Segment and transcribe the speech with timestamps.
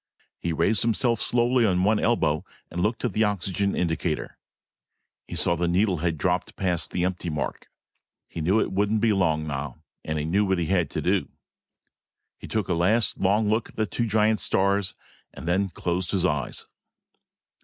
[0.39, 4.39] He raised himself slowly on one elbow and looked at the oxygen indicator.
[5.27, 7.67] He saw that the needle had dropped past the empty mark.
[8.27, 9.83] He knew it wouldn't be long now.
[10.03, 11.29] And he knew what he had to do.
[12.39, 14.95] He took a last long look at the two giant stars,
[15.35, 16.65] and then closed his eyes.